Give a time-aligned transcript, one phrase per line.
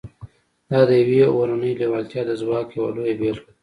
[0.69, 3.57] دا د يوې اورنۍ لېوالتیا د ځواک يوه لويه بېلګه ده.